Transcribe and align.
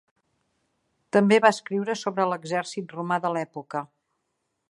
També 1.17 1.37
va 1.43 1.51
escriure 1.57 1.97
sobre 2.03 2.27
l'exèrcit 2.31 2.97
romà 2.97 3.21
de 3.27 3.33
l'època. 3.37 3.85